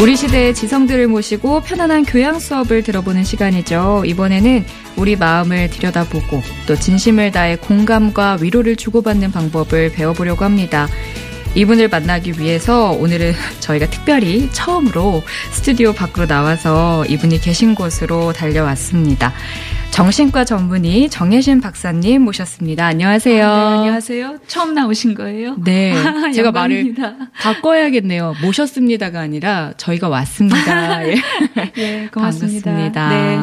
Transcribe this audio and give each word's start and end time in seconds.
우리 0.00 0.16
시대의 0.16 0.54
지성들을 0.54 1.08
모시고 1.08 1.62
편안한 1.62 2.04
교양 2.04 2.38
수업을 2.38 2.84
들어보는 2.84 3.24
시간이죠. 3.24 4.04
이번에는 4.06 4.64
우리 4.96 5.16
마음을 5.16 5.68
들여다보고 5.70 6.40
또 6.68 6.76
진심을 6.76 7.32
다해 7.32 7.56
공감과 7.56 8.38
위로를 8.40 8.76
주고받는 8.76 9.32
방법을 9.32 9.90
배워보려고 9.90 10.44
합니다. 10.44 10.86
이분을 11.56 11.88
만나기 11.88 12.38
위해서 12.38 12.92
오늘은 12.92 13.32
저희가 13.58 13.90
특별히 13.90 14.48
처음으로 14.52 15.24
스튜디오 15.50 15.92
밖으로 15.92 16.28
나와서 16.28 17.04
이분이 17.06 17.40
계신 17.40 17.74
곳으로 17.74 18.32
달려왔습니다. 18.32 19.32
정신과 19.90 20.44
전문의 20.44 21.10
정혜신 21.10 21.60
박사님 21.60 22.22
모셨습니다. 22.22 22.86
안녕하세요. 22.86 23.44
아, 23.48 23.70
네, 23.70 23.76
안녕하세요. 23.78 24.38
처음 24.46 24.72
나오신 24.74 25.14
거예요? 25.14 25.56
네. 25.58 25.92
제가 26.32 26.52
말을 26.52 26.94
바꿔야겠네요. 27.40 28.36
모셨습니다가 28.42 29.18
아니라 29.20 29.72
저희가 29.76 30.08
왔습니다. 30.08 31.02
예, 31.08 31.14
네, 31.74 32.08
고맙습니다. 32.12 32.70
반갑습니다. 32.70 33.08
네. 33.08 33.38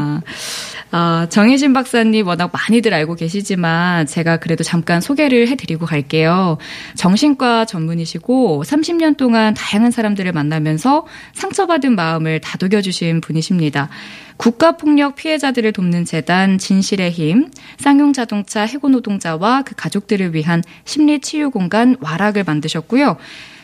어, 0.96 1.26
정혜진 1.28 1.74
박사님 1.74 2.26
워낙 2.26 2.52
많이들 2.54 2.94
알고 2.94 3.16
계시지만 3.16 4.06
제가 4.06 4.38
그래도 4.38 4.64
잠깐 4.64 5.02
소개를 5.02 5.50
해드리고 5.50 5.86
갈게요. 5.86 6.58
정신과 6.96 7.66
전문이시고 7.66 8.64
30년 8.66 9.18
동안 9.18 9.54
다양한 9.56 9.92
사람들을 9.92 10.32
만나면서 10.32 11.06
상처받은 11.34 11.98
마음을 11.98 12.40
다독여주신 12.40 13.20
분이십니다. 13.20 13.90
국가폭력 14.38 15.16
피해자들을 15.16 15.74
돕는 15.74 16.06
재단 16.06 16.58
진실의 16.58 17.12
힘, 17.12 17.50
쌍용자동차 17.78 18.62
해고노동자와 18.62 19.64
그 19.64 19.76
가족들을 19.76 20.34
위한 20.34 20.64
심리치유공간 20.86 21.98
와락을 22.00 22.46
만드셨고요. 22.46 23.18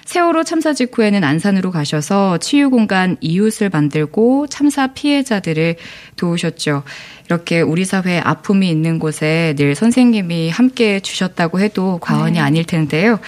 세월호 0.05 0.43
참사 0.43 0.73
직후에는 0.73 1.23
안산으로 1.23 1.71
가셔서 1.71 2.37
치유 2.39 2.69
공간 2.69 3.17
이웃을 3.21 3.69
만들고 3.69 4.47
참사 4.47 4.87
피해자들을 4.87 5.75
도우셨죠. 6.15 6.83
이렇게 7.25 7.61
우리 7.61 7.85
사회에 7.85 8.19
아픔이 8.19 8.69
있는 8.69 8.99
곳에 8.99 9.55
늘 9.57 9.75
선생님이 9.75 10.49
함께 10.49 10.99
주셨다고 10.99 11.59
해도 11.59 11.99
과언이 12.01 12.33
네. 12.33 12.39
아닐 12.39 12.65
텐데요. 12.65 13.19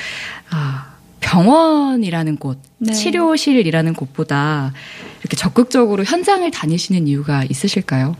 아, 0.50 0.94
병원이라는 1.22 2.38
곳, 2.38 2.60
네. 2.80 2.92
치료실이라는 2.92 3.94
곳보다 3.94 4.74
이렇게 5.22 5.38
적극적으로 5.38 6.04
현장을 6.04 6.50
다니시는 6.52 7.08
이유가 7.08 7.44
있으실까요? 7.46 8.16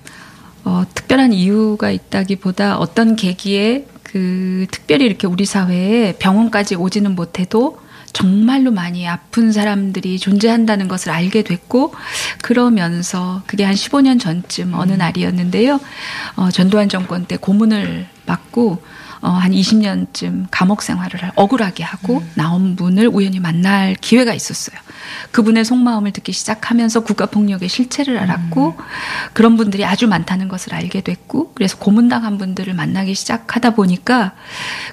어, 0.64 0.84
특별한 0.94 1.34
이유가 1.34 1.92
있다기보다 1.92 2.78
어떤 2.78 3.18
계기에 3.18 3.86
그 4.04 4.68
특별히 4.72 5.06
이렇게 5.06 5.28
우리 5.28 5.46
사회에 5.46 6.16
병원까지 6.18 6.76
오지는 6.76 7.16
못해도 7.16 7.83
정말로 8.14 8.72
많이 8.72 9.08
아픈 9.08 9.52
사람들이 9.52 10.20
존재한다는 10.20 10.88
것을 10.88 11.12
알게 11.12 11.44
됐고 11.44 11.94
그러면서 12.42 13.42
그게 13.48 13.64
한 13.64 13.74
15년 13.74 14.20
전쯤 14.20 14.74
어느 14.76 14.94
음. 14.94 14.98
날이었는데요. 15.00 15.80
어, 16.36 16.52
전두환 16.52 16.90
정권 16.90 17.26
때 17.26 17.38
고문을 17.38 18.08
받고 18.26 18.82
어, 19.22 19.30
한 19.30 19.52
20년쯤 19.52 20.48
감옥 20.52 20.84
생활을 20.84 21.32
억울하게 21.36 21.84
하고 21.84 22.20
음. 22.20 22.32
나온 22.36 22.76
분을 22.76 23.08
우연히 23.08 23.40
만날 23.40 23.96
기회가 23.96 24.34
있었어요. 24.34 24.78
그분의 25.32 25.64
속마음을 25.64 26.12
듣기 26.12 26.32
시작하면서 26.32 27.02
국가폭력의 27.02 27.70
실체를 27.70 28.18
알았고 28.18 28.76
음. 28.78 28.84
그런 29.34 29.58
분들이 29.58 29.86
아주 29.86 30.08
많다는 30.08 30.48
것을 30.48 30.74
알게 30.74 31.02
됐고 31.02 31.54
그래서 31.54 31.78
고문당한 31.78 32.38
분들을 32.38 32.74
만나기 32.74 33.14
시작하다 33.14 33.76
보니까 33.76 34.34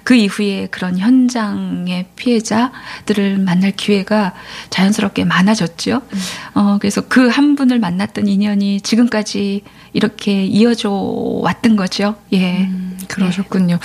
그 0.05 0.15
이후에 0.15 0.69
그런 0.71 0.99
현장의 0.99 2.07
피해자들을 2.17 3.39
만날 3.39 3.73
기회가 3.73 4.35
자연스럽게 4.69 5.25
많아졌죠. 5.25 6.03
음. 6.13 6.19
어, 6.55 6.79
그래서 6.79 7.01
그 7.01 7.31
한 7.31 7.55
분을 7.55 7.79
만났던 7.79 8.29
인연이 8.29 8.81
지금까지 8.81 9.63
이렇게 9.93 10.45
이어져 10.45 10.91
왔던 10.91 11.77
거죠. 11.77 12.17
예. 12.33 12.65
음, 12.65 12.99
그러셨군요. 13.09 13.75
예. 13.75 13.79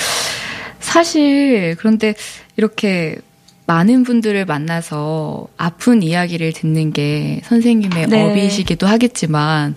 사실 0.80 1.76
그런데 1.80 2.16
이렇게 2.58 3.18
많은 3.68 4.04
분들을 4.04 4.46
만나서 4.46 5.48
아픈 5.58 6.04
이야기를 6.04 6.54
듣는 6.54 6.94
게 6.94 7.42
선생님의 7.46 8.08
네. 8.08 8.24
업이시기도 8.24 8.88
하겠지만 8.88 9.76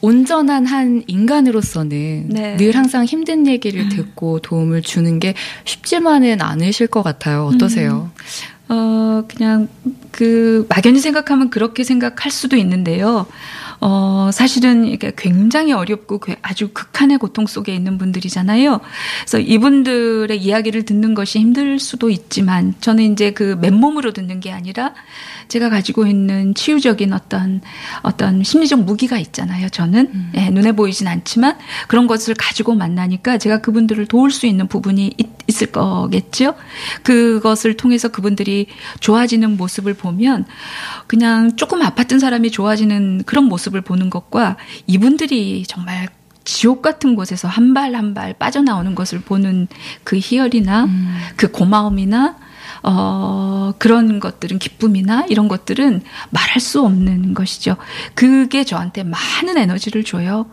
온전한 0.00 0.66
한 0.66 1.02
인간으로서는 1.06 2.28
네. 2.28 2.56
늘 2.56 2.76
항상 2.76 3.04
힘든 3.04 3.46
얘기를 3.46 3.82
음. 3.82 3.88
듣고 3.88 4.40
도움을 4.40 4.82
주는 4.82 5.18
게 5.18 5.34
쉽지만은 5.64 6.40
않으실 6.40 6.86
것 6.86 7.02
같아요. 7.02 7.46
어떠세요? 7.46 8.10
음. 8.14 8.46
어, 8.68 9.24
그냥 9.28 9.68
그 10.10 10.66
막연히 10.68 10.98
생각하면 10.98 11.50
그렇게 11.50 11.84
생각할 11.84 12.30
수도 12.30 12.56
있는데요. 12.56 13.26
어, 13.80 14.30
사실은 14.32 14.96
굉장히 15.16 15.72
어렵고 15.72 16.20
아주 16.42 16.68
극한의 16.68 17.18
고통 17.18 17.46
속에 17.46 17.74
있는 17.74 17.98
분들이잖아요. 17.98 18.80
그래서 19.20 19.38
이분들의 19.38 20.36
이야기를 20.36 20.84
듣는 20.84 21.14
것이 21.14 21.38
힘들 21.38 21.78
수도 21.78 22.10
있지만 22.10 22.74
저는 22.80 23.12
이제 23.12 23.32
그 23.32 23.56
맨몸으로 23.60 24.12
듣는 24.12 24.40
게 24.40 24.52
아니라 24.52 24.94
제가 25.48 25.68
가지고 25.68 26.06
있는 26.06 26.54
치유적인 26.54 27.12
어떤 27.12 27.60
어떤 28.02 28.42
심리적 28.42 28.82
무기가 28.82 29.18
있잖아요. 29.18 29.68
저는 29.68 30.10
음. 30.12 30.32
예, 30.36 30.50
눈에 30.50 30.72
보이진 30.72 31.06
않지만 31.08 31.56
그런 31.88 32.06
것을 32.06 32.34
가지고 32.34 32.74
만나니까 32.74 33.38
제가 33.38 33.60
그분들을 33.60 34.06
도울 34.06 34.30
수 34.30 34.46
있는 34.46 34.66
부분이 34.68 35.14
있, 35.16 35.28
있을 35.46 35.68
거겠죠. 35.68 36.54
그것을 37.02 37.76
통해서 37.76 38.08
그분들이 38.08 38.66
좋아지는 39.00 39.56
모습을 39.56 39.94
보면 39.94 40.44
그냥 41.06 41.56
조금 41.56 41.80
아팠던 41.80 42.18
사람이 42.18 42.50
좋아지는 42.50 43.22
그런 43.24 43.44
모습 43.44 43.65
을 43.74 43.80
보는 43.80 44.10
것과 44.10 44.56
이분들이 44.86 45.64
정말 45.66 46.08
지옥 46.44 46.82
같은 46.82 47.14
곳에서 47.16 47.48
한 47.48 47.74
발 47.74 47.94
한 47.94 48.14
발 48.14 48.32
빠져나오는 48.34 48.94
것을 48.94 49.20
보는 49.20 49.66
그 50.04 50.18
희열이나 50.18 50.84
음. 50.84 51.16
그 51.36 51.50
고마움이나 51.50 52.36
어, 52.82 53.72
그런 53.78 54.20
것들은 54.20 54.58
기쁨이나 54.60 55.26
이런 55.28 55.48
것들은 55.48 56.02
말할 56.30 56.60
수 56.60 56.82
없는 56.84 57.34
것이죠. 57.34 57.76
그게 58.14 58.62
저한테 58.64 59.02
많은 59.02 59.58
에너지를 59.58 60.04
줘요. 60.04 60.46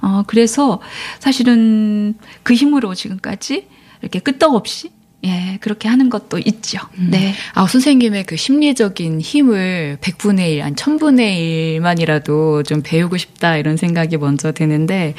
어, 0.00 0.22
그래서 0.26 0.80
사실은 1.18 2.14
그 2.42 2.54
힘으로 2.54 2.94
지금까지 2.94 3.66
이렇게 4.02 4.20
끄떡없이 4.20 4.92
예, 5.24 5.58
그렇게 5.60 5.88
하는 5.88 6.08
것도 6.08 6.38
있죠. 6.38 6.78
음. 6.98 7.08
네. 7.10 7.34
아, 7.54 7.66
선생님의 7.66 8.24
그 8.24 8.36
심리적인 8.36 9.20
힘을 9.20 9.98
100분의 10.00 10.54
1, 10.54 10.62
한 10.62 10.74
1000분의 10.74 11.80
1만이라도 11.80 12.64
좀 12.66 12.80
배우고 12.82 13.16
싶다 13.18 13.56
이런 13.56 13.76
생각이 13.76 14.16
먼저 14.16 14.52
드는데 14.52 15.14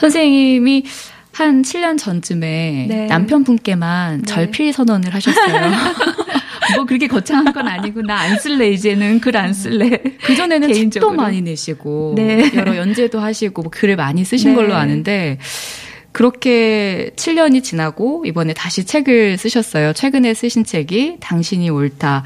선생님이 0.00 0.84
한 1.32 1.62
7년 1.62 1.98
전쯤에 1.98 2.86
네. 2.88 3.06
남편분께만 3.06 4.18
네. 4.20 4.26
절필 4.26 4.72
선언을 4.72 5.14
하셨어요. 5.14 5.70
뭐 6.76 6.84
그렇게 6.84 7.06
거창한 7.08 7.52
건 7.52 7.66
아니고 7.66 8.02
나안 8.02 8.38
쓸래 8.38 8.68
이제는 8.70 9.20
글 9.20 9.36
안 9.36 9.52
쓸래. 9.54 9.90
그 10.22 10.36
전에는 10.36 10.68
개인적으로. 10.68 11.10
책도 11.10 11.22
많이 11.22 11.40
내시고 11.40 12.12
네. 12.16 12.52
여러 12.54 12.76
연재도 12.76 13.18
하시고 13.18 13.62
뭐 13.62 13.70
글을 13.70 13.96
많이 13.96 14.24
쓰신 14.24 14.50
네. 14.50 14.56
걸로 14.56 14.74
아는데 14.74 15.38
그렇게 16.12 17.10
7년이 17.16 17.64
지나고 17.64 18.24
이번에 18.26 18.52
다시 18.52 18.84
책을 18.84 19.38
쓰셨어요. 19.38 19.92
최근에 19.94 20.34
쓰신 20.34 20.64
책이 20.64 21.16
당신이 21.20 21.70
옳다. 21.70 22.24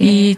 예. 0.00 0.04
이 0.04 0.36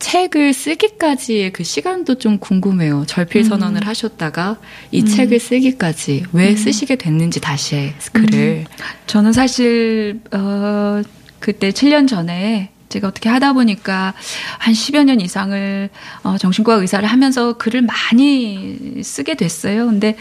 책을 0.00 0.52
쓰기까지의 0.52 1.52
그 1.52 1.62
시간도 1.62 2.16
좀 2.16 2.38
궁금해요. 2.38 3.04
절필 3.06 3.42
음. 3.42 3.44
선언을 3.44 3.82
음. 3.82 3.86
하셨다가 3.86 4.58
이 4.90 5.02
음. 5.02 5.06
책을 5.06 5.38
쓰기까지 5.38 6.24
왜 6.32 6.50
음. 6.50 6.56
쓰시게 6.56 6.96
됐는지 6.96 7.40
다시 7.40 7.92
글을. 8.12 8.38
음. 8.38 8.64
저는 9.06 9.32
사실 9.32 10.20
어 10.32 11.02
그때 11.38 11.70
7년 11.70 12.08
전에 12.08 12.70
제가 12.90 13.08
어떻게 13.08 13.28
하다 13.28 13.54
보니까 13.54 14.12
한 14.58 14.74
10여 14.74 15.04
년 15.04 15.20
이상을 15.20 15.88
어, 16.24 16.36
정신과 16.36 16.74
의사를 16.74 17.08
하면서 17.08 17.54
글을 17.54 17.82
많이 17.82 19.02
쓰게 19.02 19.36
됐어요. 19.36 19.86
근데 19.86 20.16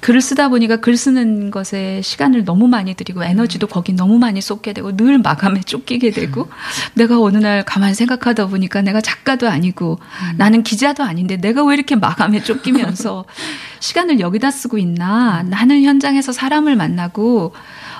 글을 0.00 0.20
쓰다 0.20 0.48
보니까 0.48 0.76
글 0.76 0.96
쓰는 0.96 1.50
것에 1.50 2.00
시간을 2.02 2.44
너무 2.44 2.66
많이 2.66 2.94
들이고 2.94 3.22
에너지도 3.22 3.66
거기 3.66 3.92
너무 3.92 4.18
많이 4.18 4.40
쏟게 4.40 4.72
되고 4.72 4.96
늘 4.96 5.18
마감에 5.18 5.60
쫓기게 5.60 6.10
되고 6.10 6.48
내가 6.94 7.20
어느 7.20 7.38
날 7.38 7.64
가만히 7.64 7.94
생각하다 7.94 8.46
보니까 8.46 8.82
내가 8.82 9.00
작가도 9.00 9.48
아니고 9.48 10.00
나는 10.36 10.62
기자도 10.62 11.04
아닌데 11.04 11.36
내가 11.36 11.62
왜 11.64 11.74
이렇게 11.74 11.94
마감에 11.94 12.42
쫓기면서 12.42 13.26
시간을 13.80 14.18
여기다 14.18 14.50
쓰고 14.50 14.78
있나? 14.78 15.42
나는 15.42 15.82
현장에서 15.82 16.32
사람을 16.32 16.74
만나고 16.74 17.52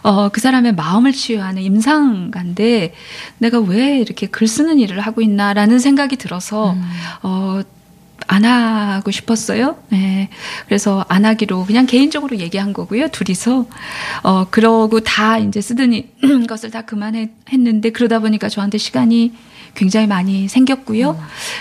어, 0.05 0.29
그 0.29 0.41
사람의 0.41 0.75
마음을 0.75 1.13
치유하는 1.13 1.63
임상가인데 1.63 2.93
내가 3.39 3.59
왜 3.59 3.99
이렇게 3.99 4.27
글 4.27 4.47
쓰는 4.47 4.79
일을 4.79 5.01
하고 5.01 5.23
있나라는 5.23 5.79
생각이 5.79 6.17
들어서 6.17 6.73
음. 6.73 6.83
어, 7.23 7.63
안 8.27 8.45
하고 8.45 9.11
싶었어요. 9.11 9.79
네. 9.89 10.29
그래서 10.67 11.07
안 11.09 11.25
하기로 11.25 11.65
그냥 11.65 11.87
개인적으로 11.87 12.37
얘기한 12.37 12.75
거고요. 12.75 13.09
둘이서. 13.09 13.67
어, 14.23 14.47
그러고 14.51 15.01
다 15.01 15.39
이제 15.39 15.63
쓰던 15.63 16.03
것을 16.49 16.71
다 16.71 16.83
그만했는데 16.83 17.91
그러다 17.91 18.19
보니까 18.19 18.51
저한테 18.51 18.77
시간이 18.77 19.33
굉장히 19.75 20.07
많이 20.07 20.49
생겼고요. 20.49 21.13
음. 21.13 21.19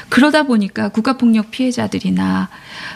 그러다 0.10 0.44
보니까 0.44 0.90
국가폭력 0.90 1.50
피해자들이나 1.50 2.50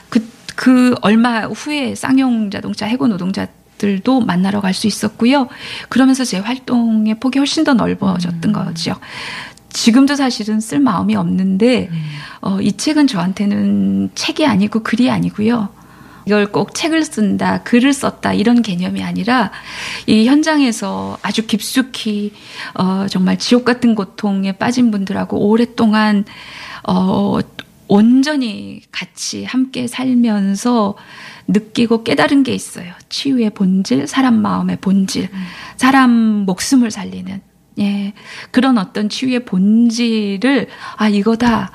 그, 0.09 0.27
그 0.55 0.95
얼마 1.01 1.45
후에 1.45 1.95
쌍용 1.95 2.51
자동차 2.51 2.85
해고 2.85 3.07
노동자 3.07 3.47
들도 3.77 4.21
만나러 4.21 4.61
갈 4.61 4.73
수 4.73 4.87
있었고요. 4.87 5.47
그러면서 5.89 6.23
제 6.23 6.37
활동의 6.37 7.19
폭이 7.19 7.39
훨씬 7.39 7.63
더 7.63 7.73
넓어졌던 7.73 8.43
음. 8.45 8.53
거죠. 8.53 8.95
지금도 9.69 10.15
사실은 10.15 10.59
쓸 10.59 10.79
마음이 10.79 11.15
없는데 11.15 11.89
음. 11.91 12.03
어, 12.41 12.61
이 12.61 12.77
책은 12.77 13.07
저한테는 13.07 14.11
책이 14.15 14.45
아니고 14.45 14.81
글이 14.81 15.09
아니고요. 15.09 15.69
이걸 16.27 16.51
꼭 16.51 16.73
책을 16.73 17.05
쓴다, 17.05 17.63
글을 17.63 17.93
썼다 17.93 18.33
이런 18.33 18.61
개념이 18.61 19.01
아니라 19.01 19.51
이 20.07 20.27
현장에서 20.27 21.17
아주 21.21 21.47
깊숙이 21.47 22.33
어, 22.75 23.05
정말 23.09 23.39
지옥 23.39 23.63
같은 23.63 23.95
고통에 23.95 24.51
빠진 24.51 24.91
분들하고 24.91 25.47
오랫동안 25.47 26.25
어, 26.83 27.39
온전히 27.87 28.81
같이 28.91 29.45
함께 29.45 29.87
살면서 29.87 30.95
느끼고 31.47 32.03
깨달은 32.03 32.43
게 32.43 32.53
있어요. 32.53 32.93
치유의 33.09 33.51
본질, 33.51 34.07
사람 34.07 34.41
마음의 34.41 34.77
본질, 34.81 35.29
음. 35.31 35.45
사람 35.77 36.11
목숨을 36.11 36.91
살리는 36.91 37.41
예 37.79 38.13
그런 38.51 38.77
어떤 38.77 39.07
치유의 39.07 39.45
본질을 39.45 40.67
아 40.97 41.09
이거다 41.09 41.71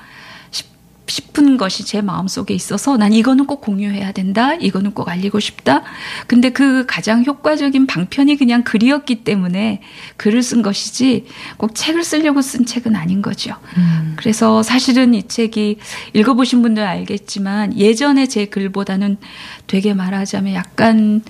싶은 1.06 1.56
것이 1.56 1.84
제 1.84 2.00
마음속에 2.00 2.54
있어서 2.54 2.96
난 2.96 3.12
이거는 3.12 3.46
꼭 3.46 3.60
공유해야 3.60 4.12
된다. 4.12 4.54
이거는 4.54 4.92
꼭 4.92 5.08
알리고 5.08 5.40
싶다. 5.40 5.82
근데 6.26 6.50
그 6.50 6.86
가장 6.86 7.24
효과적인 7.24 7.86
방편이 7.86 8.36
그냥 8.36 8.62
글이었기 8.62 9.24
때문에 9.24 9.82
글을 10.16 10.42
쓴 10.42 10.62
것이지 10.62 11.26
꼭 11.56 11.74
책을 11.74 12.04
쓰려고 12.04 12.40
쓴 12.40 12.64
책은 12.64 12.96
아닌 12.96 13.20
거죠. 13.20 13.54
음. 13.76 14.14
그래서 14.16 14.62
사실은 14.62 15.14
이 15.14 15.26
책이 15.26 15.78
읽어보신 16.14 16.62
분들 16.62 16.84
알겠지만 16.84 17.78
예전에 17.78 18.26
제 18.26 18.46
글보다는 18.46 19.18
되게 19.66 19.94
말하자면 19.94 20.54
약간 20.54 21.22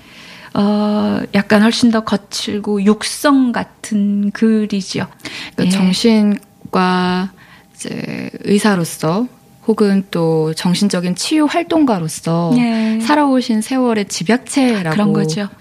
어, 0.54 1.20
약간 1.34 1.62
훨씬 1.62 1.90
더 1.90 2.00
거칠고 2.00 2.84
육성 2.84 3.52
같은 3.52 4.30
글이죠. 4.32 5.06
그러니까 5.54 5.64
예. 5.64 5.70
정신과 5.70 7.32
이제 7.74 8.30
의사로서 8.40 9.26
혹은 9.66 10.04
또 10.10 10.52
정신적인 10.54 11.14
치유 11.14 11.44
활동가로서 11.44 12.52
네. 12.54 13.00
살아오신 13.00 13.60
세월의 13.60 14.06
집약체라고 14.06 15.12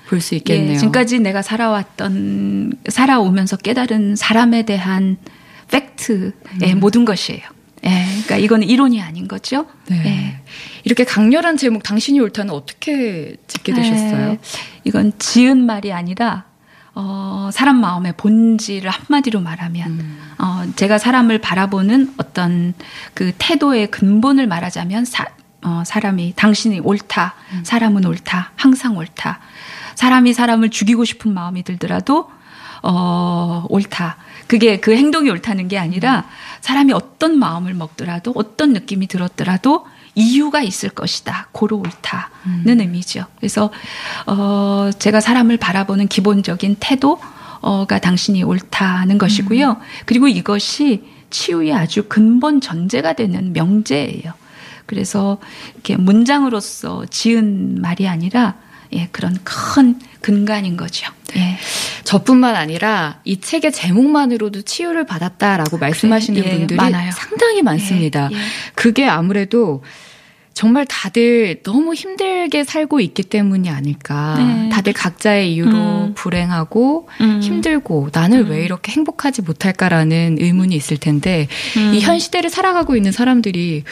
볼 0.09 0.21
수 0.21 0.35
있겠네요. 0.35 0.71
예, 0.73 0.77
지금까지 0.77 1.19
내가 1.19 1.41
살아왔던 1.41 2.73
살아오면서 2.89 3.57
깨달은 3.57 4.15
사람에 4.15 4.63
대한 4.63 5.17
팩트의 5.69 6.31
음. 6.73 6.79
모든 6.79 7.05
것이에요. 7.05 7.41
예, 7.85 7.89
그러니까 8.09 8.37
이건 8.37 8.63
이론이 8.63 9.01
아닌 9.01 9.27
거죠. 9.27 9.65
네. 9.87 10.03
예. 10.05 10.41
이렇게 10.83 11.03
강렬한 11.03 11.57
제목 11.57 11.83
당신이 11.83 12.19
옳다는 12.19 12.53
어떻게 12.53 13.35
짓게 13.47 13.73
되셨어요? 13.73 14.31
예, 14.31 14.39
이건 14.83 15.13
지은 15.19 15.63
말이 15.65 15.93
아니라 15.93 16.45
어, 16.93 17.49
사람 17.53 17.79
마음의 17.79 18.15
본질을 18.17 18.89
한마디로 18.89 19.39
말하면, 19.39 19.89
음. 19.91 20.19
어, 20.37 20.50
제가 20.75 20.97
사람을 20.97 21.39
바라보는 21.39 22.13
어떤 22.17 22.73
그 23.13 23.33
태도의 23.37 23.91
근본을 23.91 24.47
말하자면, 24.47 25.05
사, 25.05 25.25
어, 25.63 25.83
사람이, 25.85 26.33
당신이 26.35 26.79
옳다, 26.79 27.35
음. 27.53 27.61
사람은 27.63 28.05
옳다, 28.05 28.51
항상 28.55 28.97
옳다. 28.97 29.39
사람이 29.95 30.33
사람을 30.33 30.69
죽이고 30.69 31.05
싶은 31.05 31.33
마음이 31.33 31.63
들더라도, 31.63 32.29
어, 32.83 33.65
옳다. 33.69 34.17
그게 34.47 34.79
그 34.79 34.95
행동이 34.95 35.29
옳다는 35.29 35.67
게 35.67 35.77
아니라, 35.77 36.19
음. 36.19 36.23
사람이 36.61 36.93
어떤 36.93 37.37
마음을 37.37 37.73
먹더라도, 37.73 38.33
어떤 38.35 38.73
느낌이 38.73 39.07
들었더라도, 39.07 39.85
이유가 40.15 40.61
있을 40.61 40.89
것이다. 40.89 41.47
고로 41.51 41.77
옳다는 41.77 42.29
음. 42.67 42.79
의미죠. 42.79 43.25
그래서 43.37 43.71
어 44.27 44.89
제가 44.99 45.21
사람을 45.21 45.57
바라보는 45.57 46.07
기본적인 46.07 46.77
태도 46.79 47.19
가 47.61 47.99
당신이 47.99 48.43
옳다는 48.43 49.17
것이고요. 49.17 49.69
음. 49.71 49.75
그리고 50.05 50.27
이것이 50.27 51.03
치유의 51.29 51.73
아주 51.73 52.03
근본 52.07 52.61
전제가 52.61 53.13
되는 53.13 53.53
명제예요. 53.53 54.33
그래서 54.85 55.37
이렇게 55.73 55.95
문장으로서 55.95 57.05
지은 57.09 57.81
말이 57.81 58.07
아니라 58.07 58.55
예, 58.93 59.07
그런 59.11 59.37
큰 59.43 59.99
근간인 60.19 60.75
거죠. 60.75 61.09
예. 61.37 61.57
저뿐만 62.03 62.55
아니라 62.55 63.19
이 63.23 63.39
책의 63.39 63.71
제목만으로도 63.71 64.63
치유를 64.63 65.05
받았다라고 65.05 65.77
말씀하시는 65.77 66.41
그래, 66.41 66.53
예, 66.53 66.57
분들이 66.57 66.75
많아요. 66.75 67.11
상당히 67.11 67.61
많습니다. 67.61 68.29
예, 68.31 68.35
예. 68.35 68.41
그게 68.75 69.07
아무래도 69.07 69.83
정말 70.53 70.85
다들 70.85 71.61
너무 71.63 71.93
힘들게 71.93 72.63
살고 72.63 72.99
있기 72.99 73.23
때문이 73.23 73.69
아닐까. 73.69 74.35
네. 74.37 74.69
다들 74.69 74.93
각자의 74.93 75.53
이유로 75.53 75.71
음. 75.71 76.13
불행하고 76.15 77.07
음. 77.21 77.39
힘들고 77.41 78.09
나는 78.13 78.45
음. 78.45 78.51
왜 78.51 78.63
이렇게 78.63 78.91
행복하지 78.91 79.41
못할까라는 79.43 80.37
의문이 80.39 80.75
있을 80.75 80.97
텐데 80.97 81.47
음. 81.77 81.93
이현 81.93 82.19
시대를 82.19 82.49
살아가고 82.49 82.95
있는 82.95 83.11
사람들이 83.11 83.83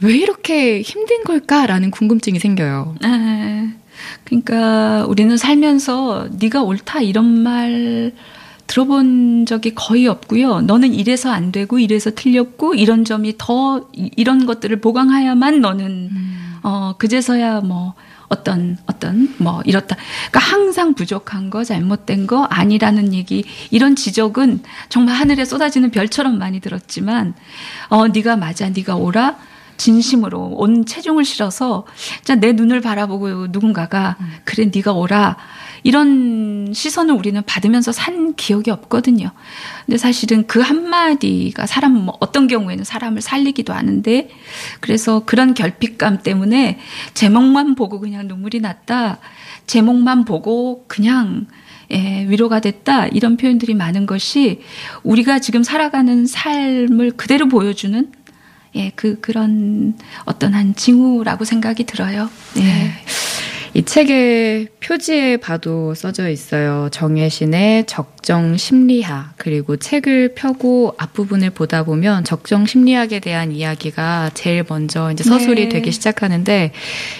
왜 0.00 0.16
이렇게 0.16 0.82
힘든 0.82 1.24
걸까라는 1.24 1.90
궁금증이 1.90 2.38
생겨요. 2.38 2.96
네. 3.02 3.68
그러니까 4.24 5.06
우리는 5.06 5.36
살면서 5.36 6.28
네가 6.38 6.62
옳다 6.62 7.00
이런 7.00 7.26
말 7.26 8.12
들어본 8.66 9.46
적이 9.46 9.74
거의 9.74 10.06
없고요. 10.06 10.62
너는 10.62 10.94
이래서 10.94 11.30
안 11.30 11.52
되고 11.52 11.78
이래서 11.78 12.10
틀렸고 12.10 12.74
이런 12.74 13.04
점이 13.04 13.34
더 13.38 13.88
이런 13.92 14.46
것들을 14.46 14.80
보강해야만 14.80 15.60
너는 15.60 15.86
음. 16.10 16.58
어 16.62 16.94
그제서야 16.98 17.60
뭐 17.60 17.94
어떤 18.28 18.78
어떤 18.86 19.32
뭐 19.38 19.62
이렇다. 19.64 19.96
그러니까 20.30 20.40
항상 20.40 20.94
부족한 20.94 21.50
거 21.50 21.62
잘못된 21.62 22.26
거 22.26 22.44
아니라는 22.44 23.12
얘기 23.14 23.44
이런 23.70 23.96
지적은 23.96 24.62
정말 24.88 25.14
하늘에 25.16 25.44
쏟아지는 25.44 25.90
별처럼 25.90 26.38
많이 26.38 26.60
들었지만 26.60 27.34
어 27.88 28.08
네가 28.08 28.36
맞아. 28.36 28.68
네가 28.68 28.96
오라. 28.96 29.36
진심으로 29.76 30.54
온 30.56 30.86
체중을 30.86 31.24
실어서 31.24 31.86
내 32.40 32.52
눈을 32.52 32.80
바라보고 32.80 33.48
누군가가 33.48 34.16
음. 34.20 34.32
그래 34.44 34.70
네가 34.72 34.92
오라 34.92 35.36
이런 35.84 36.72
시선을 36.72 37.14
우리는 37.14 37.40
받으면서 37.44 37.92
산 37.92 38.34
기억이 38.34 38.70
없거든요. 38.70 39.30
근데 39.84 39.98
사실은 39.98 40.46
그 40.46 40.60
한마디가 40.60 41.66
사람, 41.66 41.92
뭐 41.92 42.16
어떤 42.20 42.48
경우에는 42.48 42.84
사람을 42.84 43.20
살리기도 43.20 43.74
하는데, 43.74 44.30
그래서 44.80 45.22
그런 45.26 45.52
결핍감 45.52 46.22
때문에 46.22 46.78
제목만 47.12 47.74
보고 47.74 48.00
그냥 48.00 48.26
눈물이 48.26 48.60
났다. 48.60 49.18
제목만 49.66 50.24
보고 50.24 50.86
그냥 50.88 51.46
예, 51.92 52.24
위로가 52.28 52.60
됐다. 52.60 53.06
이런 53.08 53.36
표현들이 53.36 53.74
많은 53.74 54.06
것이 54.06 54.62
우리가 55.02 55.38
지금 55.38 55.62
살아가는 55.62 56.26
삶을 56.26 57.12
그대로 57.18 57.46
보여주는 57.48 58.10
예, 58.76 58.90
그, 58.94 59.20
그런 59.20 59.96
어떤 60.24 60.54
한 60.54 60.74
징후라고 60.74 61.44
생각이 61.44 61.84
들어요. 61.84 62.28
예. 62.56 62.62
네. 62.62 62.90
이 63.76 63.82
책의 63.82 64.68
표지에 64.78 65.36
봐도 65.38 65.94
써져 65.94 66.28
있어요. 66.28 66.88
정혜신의 66.92 67.86
적정 67.86 68.56
심리학. 68.56 69.32
그리고 69.36 69.76
책을 69.76 70.34
펴고 70.36 70.94
앞부분을 70.96 71.50
보다 71.50 71.82
보면 71.82 72.22
적정 72.22 72.66
심리학에 72.66 73.18
대한 73.18 73.50
이야기가 73.50 74.30
제일 74.34 74.64
먼저 74.68 75.10
이제 75.10 75.24
서술이 75.24 75.64
네. 75.64 75.68
되기 75.70 75.90
시작하는데 75.90 76.70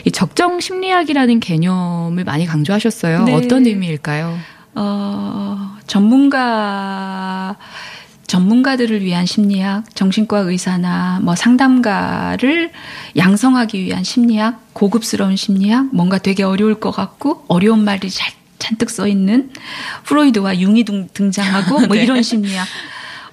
이 0.05 0.11
적정 0.13 0.61
심리학이라는 0.61 1.41
개념을 1.41 2.23
많이 2.23 2.47
강조하셨어요. 2.47 3.25
네. 3.25 3.35
어떤 3.35 3.67
의미일까요? 3.67 4.39
어, 4.77 5.77
전문가 5.89 7.57
전문가들을 8.35 9.05
위한 9.05 9.27
심리학, 9.27 9.95
정신과 9.95 10.41
의사나 10.41 11.21
뭐 11.23 11.37
상담가를 11.37 12.73
양성하기 13.17 13.85
위한 13.85 14.03
심리학, 14.03 14.61
고급스러운 14.73 15.37
심리학, 15.37 15.95
뭔가 15.95 16.19
되게 16.19 16.43
어려울 16.43 16.81
것 16.81 16.91
같고 16.91 17.45
어려운 17.47 17.85
말이 17.85 18.11
잘 18.11 18.33
잔뜩 18.59 18.91
써 18.91 19.07
있는 19.07 19.51
프로이드와 20.03 20.59
융이 20.59 20.85
등장하고 21.13 21.87
뭐 21.87 21.95
네. 21.95 22.03
이런 22.03 22.23
심리학. 22.25 22.67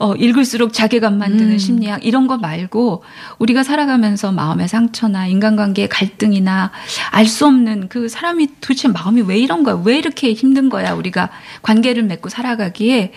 어, 0.02 0.16
읽을수록 0.16 0.74
자괴감 0.74 1.20
만드는 1.20 1.54
음. 1.54 1.58
심리학 1.60 2.04
이런 2.04 2.26
거 2.26 2.38
말고 2.38 3.04
우리가 3.38 3.62
살아가면서 3.62 4.32
마음의 4.32 4.68
상처나 4.68 5.28
인간관계의 5.28 5.90
갈등이나 5.90 6.72
알 7.12 7.32
수 7.32 7.46
없는 7.46 7.88
그 7.88 8.10
사람이 8.10 8.48
도대체 8.60 8.88
마음이 8.90 9.22
왜 9.22 9.38
이런 9.38 9.64
거야? 9.64 9.80
왜 9.86 9.98
이렇게 9.98 10.34
힘든 10.34 10.70
거야? 10.70 10.94
우리가 10.94 11.30
관계를 11.62 12.04
맺고 12.04 12.28
살아가기에 12.30 13.14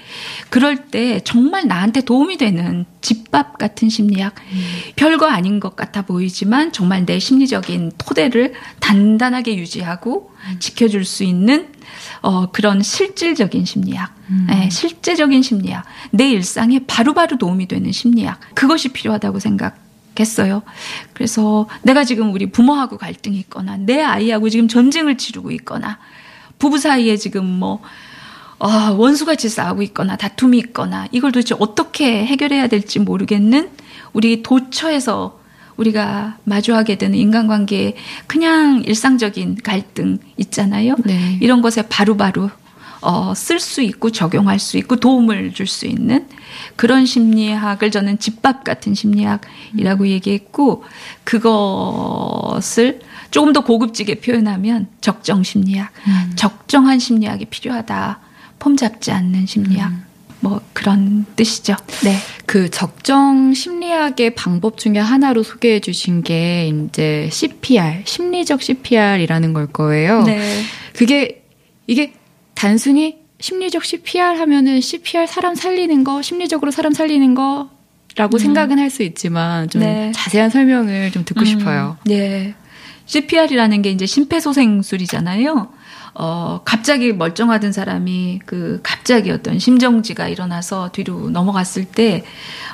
그럴 0.51 0.77
때 0.77 1.21
정말 1.25 1.67
나한테 1.67 2.03
도움이 2.03 2.37
되는 2.37 2.85
집밥 3.01 3.59
같은 3.59 3.89
심리학 3.89 4.35
음. 4.53 4.61
별거 4.95 5.27
아닌 5.27 5.59
것 5.59 5.75
같아 5.75 6.03
보이지만 6.03 6.71
정말 6.71 7.07
내 7.07 7.19
심리적인 7.19 7.93
토대를 7.99 8.53
단단하게 8.79 9.57
유지하고 9.57 10.31
음. 10.49 10.57
지켜줄 10.61 11.05
수 11.05 11.25
있는 11.25 11.74
어, 12.23 12.51
그런 12.51 12.83
실질적인 12.83 13.65
심리학, 13.65 14.15
음. 14.31 14.47
네, 14.49 14.69
실제적인 14.71 15.43
심리학, 15.43 15.85
내 16.11 16.31
일상에 16.31 16.81
바로 16.87 17.15
바로 17.15 17.37
도움이 17.39 17.69
되는 17.69 17.93
심리학, 17.93 18.41
그것이 18.55 18.89
필요하다고 18.89 19.39
생각 19.39 19.77
했어요. 20.19 20.63
그래서 21.13 21.69
내가 21.83 22.05
지금 22.05 22.33
우리 22.33 22.47
부모하고 22.47 22.99
갈등이 22.99 23.37
있거나, 23.41 23.77
내 23.77 24.03
아이하고 24.03 24.49
지금 24.49 24.69
전쟁을 24.69 25.19
치르고 25.19 25.51
있거나, 25.53 25.99
부부 26.59 26.79
사이에 26.79 27.17
지금 27.17 27.45
뭐, 27.45 27.83
어, 28.59 28.69
원수같이 28.97 29.49
싸우고 29.49 29.83
있거나, 29.83 30.17
다툼이 30.17 30.59
있거나, 30.59 31.09
이걸 31.13 31.33
도대체 31.33 31.55
어떻게 31.59 32.25
해결해야 32.25 32.69
될지 32.69 32.99
모르겠는 32.99 33.71
우리 34.13 34.43
도처에서 34.43 35.44
우리가 35.77 36.39
마주하게 36.45 36.97
되는 36.97 37.19
인간관계에 37.19 37.95
그냥 38.27 38.83
일상적인 38.85 39.59
갈등 39.63 40.19
있잖아요. 40.37 40.97
네. 41.05 41.39
이런 41.41 41.63
것에 41.63 41.83
바로바로 41.83 42.51
어, 43.01 43.35
쓸 43.35 43.61
수 43.61 43.83
있고 43.83 44.11
적용할 44.11 44.59
수 44.59 44.79
있고 44.79 44.97
도움을 44.97 45.53
줄 45.53 45.67
수 45.67 45.87
있는 45.87 46.27
그런 46.77 47.05
심리학을 47.05 47.91
저는 47.91 48.19
집밥 48.19 48.65
같은 48.65 48.95
심리학이라고 48.95 50.05
음. 50.05 50.09
얘기했고 50.09 50.85
그것을 51.25 53.01
조금 53.31 53.53
더 53.53 53.61
고급지게 53.61 54.21
표현하면 54.21 54.87
적정 55.01 55.43
심리학, 55.43 55.93
음. 56.07 56.33
적정한 56.37 56.99
심리학이 56.99 57.47
필요하다. 57.47 58.21
폼 58.59 58.77
잡지 58.77 59.13
않는 59.13 59.47
심리학. 59.47 59.91
음. 59.91 60.05
뭐 60.45 60.61
그런 60.75 61.25
뜻이죠. 61.37 61.75
네. 62.05 62.19
그 62.45 62.71
적정 62.71 63.55
심리학의 63.55 64.35
방법 64.35 64.77
중에 64.77 64.99
하나로 64.99 65.43
소개해 65.43 65.81
주신 65.81 66.23
게 66.23 66.69
이제 66.69 67.31
CPR, 67.33 68.03
심리적 68.05 68.61
CPR이라는 68.61 69.55
걸 69.55 69.67
거예요. 69.67 70.23
네. 70.25 70.63
그게 70.93 71.43
이게 71.87 72.13
단순히 72.55 73.17
심리적 73.41 73.87
CPR 73.87 74.23
하면은 74.39 74.83
CPR 74.83 75.27
사람 75.27 75.55
살리는 75.55 76.05
거, 76.05 76.21
심리적으로 76.21 76.71
사람 76.71 76.93
살리는 76.93 77.35
거 77.35 77.71
라고 78.17 78.37
음. 78.37 78.39
생각은 78.39 78.79
할 78.79 78.91
수 78.91 79.03
있지만 79.03 79.69
좀 79.71 79.81
네. 79.81 80.13
자세한 80.15 80.51
설명을 80.51 81.11
좀 81.11 81.25
듣고 81.25 81.41
음. 81.41 81.47
싶어요. 81.47 81.97
네. 82.05 82.55
CPR이라는 83.07 83.81
게 83.81 83.91
이제 83.91 84.05
심폐소생술이잖아요. 84.07 85.69
어, 86.15 86.61
갑자기 86.65 87.13
멀쩡하던 87.13 87.73
사람이 87.73 88.41
그 88.47 88.81
갑자기 88.83 89.31
어떤 89.33 89.59
심정지가 89.59 90.29
일어나서 90.29 90.91
뒤로 90.93 91.31
넘어갔을 91.31 91.85
때, 91.85 92.25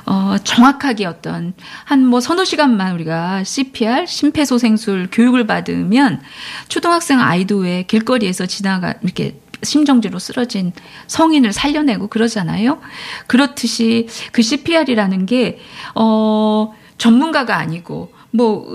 어, 0.06 0.36
정확하게 0.44 1.06
어떤 1.06 1.54
한 1.84 2.00
뭐 2.10 2.20
서너 2.20 2.44
시간만 2.44 2.94
우리가 2.94 3.44
CPR, 3.44 4.04
심폐소생술 4.06 5.08
교육을 5.12 5.46
받으면 5.46 6.20
초등학생 6.68 7.20
아이도 7.20 7.58
왜 7.58 7.84
길거리에서 7.84 8.46
지나가, 8.46 8.94
이렇게 9.02 9.36
심정지로 9.62 10.18
쓰러진 10.18 10.72
성인을 11.06 11.52
살려내고 11.52 12.08
그러잖아요. 12.08 12.80
그렇듯이 13.26 14.08
그 14.32 14.42
CPR이라는 14.42 15.26
게, 15.26 15.58
어, 15.94 16.74
전문가가 16.98 17.56
아니고, 17.58 18.12
뭐, 18.32 18.66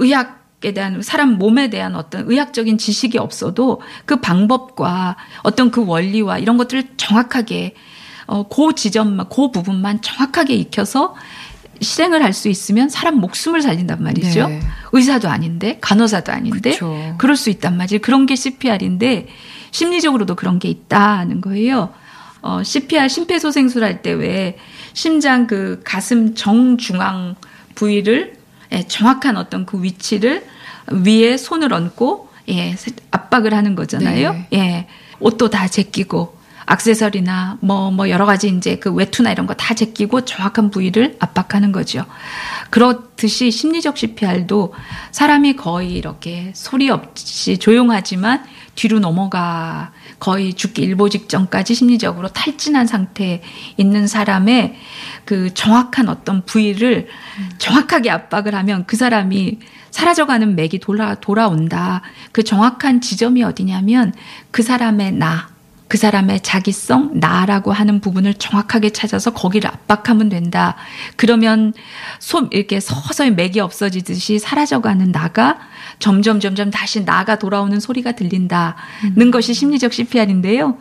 의학, 0.66 0.70
에 0.70 0.74
대한 0.74 1.02
사람 1.02 1.38
몸에 1.38 1.70
대한 1.70 1.96
어떤 1.96 2.30
의학적인 2.30 2.78
지식이 2.78 3.18
없어도 3.18 3.82
그 4.06 4.20
방법과 4.20 5.16
어떤 5.44 5.72
그 5.72 5.86
원리와 5.86 6.40
이런 6.40 6.58
것들을 6.58 6.84
정확하게 6.98 7.76
어, 8.28 8.48
그 8.48 8.74
지점만, 8.76 9.30
그 9.30 9.52
부분만 9.52 10.02
정확하게 10.02 10.56
익혀서 10.56 11.16
실행을 11.80 12.24
할 12.24 12.34
수 12.34 12.50
있으면 12.50 12.90
사람 12.90 13.16
목숨을 13.20 13.62
살린단 13.62 14.02
말이죠. 14.02 14.48
네. 14.48 14.60
의사도 14.94 15.30
아닌데, 15.30 15.78
간호사도 15.82 16.32
아닌데, 16.32 16.72
그쵸. 16.72 17.16
그럴 17.20 17.36
수 17.36 17.50
있단 17.52 17.78
말이죠. 17.78 18.00
그런 18.00 18.26
게 18.26 18.36
CPR인데, 18.36 19.28
심리적으로도 19.72 20.36
그런 20.36 20.58
게 20.58 20.70
있다는 20.70 21.42
거예요. 21.42 21.94
어, 22.42 22.64
CPR 22.64 23.08
심폐소생술 23.10 23.84
할 23.84 24.02
때 24.02 24.14
왜 24.14 24.58
심장 24.94 25.48
그 25.48 25.82
가슴 25.84 26.34
정중앙 26.34 27.36
부위를 27.76 28.36
예, 28.72 28.88
정확한 28.88 29.38
어떤 29.38 29.66
그 29.66 29.84
위치를 29.84 30.46
위에 30.92 31.38
손을 31.38 31.74
얹고 31.74 32.30
예, 32.50 32.76
압박을 33.12 33.54
하는 33.54 33.76
거잖아요. 33.76 34.34
네. 34.34 34.48
예. 34.54 34.88
옷도 35.20 35.50
다 35.50 35.68
제끼고 35.68 36.36
악세서리나 36.68 37.60
뭐뭐 37.62 37.92
뭐 37.92 38.10
여러 38.10 38.26
가지 38.26 38.50
이제 38.50 38.78
그 38.78 38.92
외투나 38.92 39.32
이런 39.32 39.46
거 39.48 39.56
다 39.56 39.74
제끼고 39.74 40.26
정확한 40.26 40.70
부위를 40.70 41.16
압박하는 41.20 41.72
거죠. 41.72 42.06
그렇듯이 42.70 43.50
심리적 43.52 43.98
CPR도 43.98 44.74
사람이 45.12 45.56
거의 45.56 45.94
이렇게 45.94 46.52
소리 46.54 46.90
없이 46.90 47.58
조용하지만 47.58 48.44
뒤로 48.76 49.00
넘어가 49.00 49.92
거의 50.20 50.54
죽기 50.54 50.84
일보 50.84 51.10
직전까지 51.10 51.74
심리적으로 51.74 52.28
탈진한 52.28 52.88
상태에 52.88 53.42
있는 53.78 54.08
사람의 54.08 54.76
그 55.24 55.54
정확한 55.54 56.10
어떤 56.10 56.46
부위를 56.46 57.08
정확하게 57.58 58.12
압박을 58.12 58.54
하면 58.54 58.86
그 58.86 58.96
사람이 58.96 59.60
사라져가는 59.92 60.56
맥이 60.56 60.80
돌아, 60.80 61.16
돌아온다. 61.16 62.02
그 62.34 62.44
정확한 62.44 63.00
지점이 63.00 63.44
어디냐면 63.44 64.14
그 64.52 64.62
사람의 64.62 65.14
나, 65.14 65.55
그 65.88 65.98
사람의 65.98 66.42
자기성, 66.42 67.20
나라고 67.20 67.72
하는 67.72 68.02
부분을 68.02 68.34
정확하게 68.34 68.90
찾아서 68.90 69.32
거기를 69.34 69.70
압박하면 69.70 70.30
된다. 70.30 70.76
그러면 71.16 71.74
소, 72.20 72.48
이렇게 72.52 72.80
서서히 72.80 73.32
맥이 73.32 73.60
없어지듯이 73.60 74.40
사라져가는 74.40 75.12
나가 75.12 75.60
점점 76.00 76.40
점점 76.40 76.72
다시 76.72 77.06
나가 77.06 77.38
돌아오는 77.38 77.80
소리가 77.80 78.14
들린다는 78.14 78.74
음. 79.18 79.32
것이 79.32 79.54
심리적 79.54 79.94
CPR인데요. 79.94 80.78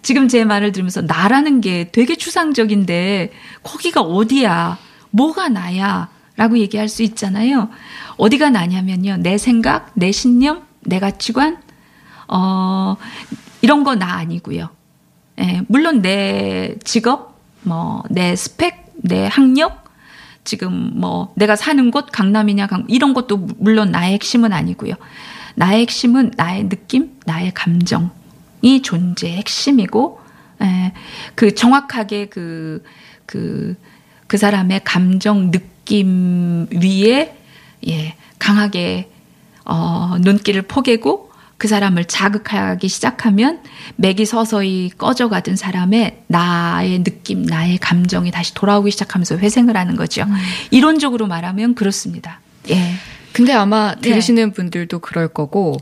지금 0.00 0.28
제 0.28 0.44
말을 0.44 0.72
들으면서 0.72 1.02
나라는 1.02 1.60
게 1.60 1.90
되게 1.92 2.16
추상적인데 2.16 3.32
거기가 3.62 4.00
어디야? 4.00 4.78
뭐가 5.10 5.48
나야? 5.48 6.08
라고 6.36 6.56
얘기할 6.56 6.88
수 6.88 7.02
있잖아요. 7.02 7.68
어디가 8.16 8.50
나냐면요. 8.50 9.16
내 9.18 9.36
생각, 9.38 9.90
내 9.94 10.12
신념, 10.12 10.62
내 10.80 11.00
가치관, 11.00 11.58
어, 12.28 12.96
이런 13.60 13.84
거 13.84 13.94
나 13.94 14.14
아니고요. 14.14 14.70
예, 15.40 15.62
물론 15.68 16.02
내 16.02 16.74
직업, 16.84 17.38
뭐, 17.62 18.02
내 18.10 18.34
스펙, 18.34 18.92
내 18.96 19.28
학력, 19.30 19.84
지금 20.44 20.92
뭐, 20.94 21.32
내가 21.36 21.54
사는 21.56 21.90
곳, 21.90 22.06
강남이냐, 22.10 22.66
강, 22.66 22.84
이런 22.88 23.14
것도 23.14 23.36
물론 23.58 23.90
나의 23.92 24.14
핵심은 24.14 24.52
아니고요. 24.52 24.94
나의 25.54 25.82
핵심은 25.82 26.32
나의 26.36 26.68
느낌, 26.68 27.16
나의 27.24 27.52
감정이 27.54 28.82
존재의 28.82 29.36
핵심이고, 29.38 30.20
예, 30.62 30.92
그 31.34 31.54
정확하게 31.54 32.26
그, 32.26 32.82
그, 33.26 33.76
그 34.26 34.36
사람의 34.36 34.80
감정, 34.84 35.50
느낌 35.50 36.66
위에, 36.72 37.36
예, 37.86 38.14
강하게, 38.38 39.10
어, 39.64 40.16
눈길을 40.20 40.62
포개고, 40.62 41.27
그 41.58 41.66
사람을 41.66 42.04
자극하기 42.04 42.88
시작하면 42.88 43.60
맥이 43.96 44.24
서서히 44.24 44.90
꺼져가던 44.96 45.56
사람의 45.56 46.22
나의 46.28 47.02
느낌, 47.02 47.42
나의 47.42 47.78
감정이 47.78 48.30
다시 48.30 48.54
돌아오기 48.54 48.92
시작하면서 48.92 49.38
회생을 49.38 49.76
하는 49.76 49.96
거죠. 49.96 50.22
음. 50.22 50.34
이론적으로 50.70 51.26
말하면 51.26 51.74
그렇습니다. 51.74 52.40
예. 52.70 52.94
근데 53.32 53.52
아마 53.52 53.94
예. 53.96 54.00
들으시는 54.00 54.48
예. 54.48 54.52
분들도 54.52 55.00
그럴 55.00 55.28
거고 55.28 55.76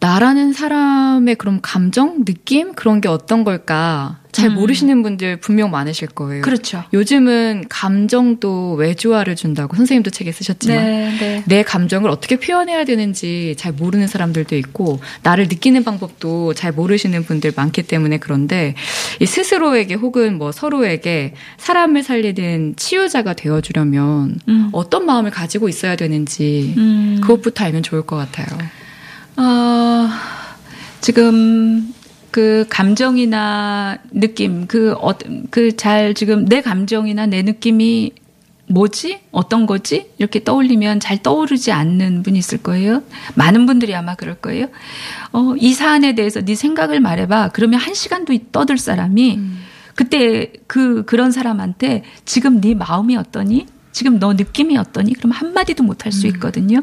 나라는 0.00 0.52
사람의 0.52 1.34
그런 1.34 1.60
감정, 1.60 2.24
느낌 2.24 2.72
그런 2.74 3.00
게 3.00 3.08
어떤 3.08 3.42
걸까 3.42 4.18
잘 4.30 4.50
음. 4.50 4.54
모르시는 4.54 5.02
분들 5.02 5.38
분명 5.38 5.72
많으실 5.72 6.06
거예요. 6.08 6.42
그렇죠. 6.42 6.84
요즘은 6.92 7.64
감정도 7.68 8.74
외주화를 8.74 9.34
준다고 9.34 9.74
선생님도 9.74 10.10
책에 10.10 10.30
쓰셨지만 10.30 10.76
네, 10.76 11.16
네. 11.18 11.44
내 11.46 11.62
감정을 11.64 12.10
어떻게 12.10 12.36
표현해야 12.36 12.84
되는지 12.84 13.56
잘 13.58 13.72
모르는 13.72 14.06
사람들도 14.06 14.54
있고 14.56 15.00
나를 15.24 15.48
느끼는 15.48 15.82
방법도 15.82 16.54
잘 16.54 16.70
모르시는 16.72 17.24
분들 17.24 17.52
많기 17.56 17.82
때문에 17.82 18.18
그런데 18.18 18.74
이 19.18 19.26
스스로에게 19.26 19.94
혹은 19.94 20.38
뭐 20.38 20.52
서로에게 20.52 21.34
사람을 21.56 22.04
살리는 22.04 22.74
치유자가 22.76 23.32
되어주려면 23.32 24.38
음. 24.46 24.68
어떤 24.70 25.06
마음을 25.06 25.32
가지고 25.32 25.68
있어야 25.68 25.96
되는지 25.96 26.74
음. 26.76 27.18
그것부터 27.20 27.64
알면 27.64 27.82
좋을 27.82 28.02
것 28.02 28.14
같아요. 28.14 28.46
어, 29.38 30.08
지금 31.00 31.94
그 32.32 32.66
감정이나 32.68 33.98
느낌, 34.10 34.66
그, 34.66 34.92
어, 34.94 35.12
그잘 35.50 36.14
지금 36.14 36.44
내 36.44 36.60
감정이나 36.60 37.26
내 37.26 37.42
느낌이 37.42 38.12
뭐지? 38.66 39.20
어떤 39.30 39.66
거지? 39.66 40.10
이렇게 40.18 40.42
떠올리면 40.42 41.00
잘 41.00 41.22
떠오르지 41.22 41.72
않는 41.72 42.22
분이 42.22 42.38
있을 42.38 42.58
거예요. 42.58 43.02
많은 43.36 43.64
분들이 43.64 43.94
아마 43.94 44.14
그럴 44.14 44.34
거예요. 44.34 44.66
어, 45.32 45.54
이 45.56 45.72
사안에 45.72 46.14
대해서 46.14 46.42
네 46.42 46.54
생각을 46.54 47.00
말해봐. 47.00 47.50
그러면 47.54 47.80
한 47.80 47.94
시간도 47.94 48.36
떠들 48.52 48.76
사람이 48.76 49.36
음. 49.36 49.58
그때 49.94 50.52
그, 50.66 51.04
그런 51.04 51.30
사람한테 51.30 52.02
지금 52.24 52.60
네 52.60 52.74
마음이 52.74 53.16
어떠니? 53.16 53.66
지금 53.92 54.18
너 54.18 54.34
느낌이 54.34 54.76
어떠니? 54.76 55.14
그럼 55.14 55.32
한마디도 55.32 55.82
못 55.82 56.04
할수 56.04 56.26
음. 56.26 56.34
있거든요. 56.34 56.82